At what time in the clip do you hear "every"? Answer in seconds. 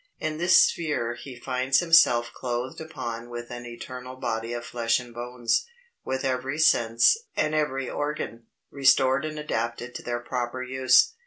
6.25-6.57, 7.53-7.87